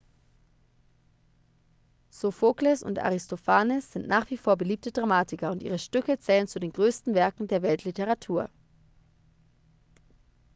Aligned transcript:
sophokles 2.09 2.81
und 2.81 2.97
aristophanes 2.97 3.91
sind 3.91 4.07
nach 4.07 4.31
wie 4.31 4.37
vor 4.37 4.57
beliebte 4.57 4.91
dramatiker 4.91 5.51
und 5.51 5.61
ihre 5.61 5.77
stücke 5.77 6.17
zählen 6.17 6.47
zu 6.47 6.57
den 6.59 6.73
größten 6.73 7.13
werken 7.13 7.47
der 7.47 7.61
weltliteratur 7.61 8.49